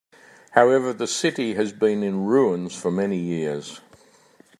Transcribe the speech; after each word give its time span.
However, 0.53 0.93
the 0.93 1.05
city 1.05 1.53
has 1.53 1.71
been 1.73 2.01
in 2.01 2.25
ruins 2.25 2.73
for 2.75 2.89
many 2.89 3.19
years. 3.19 3.81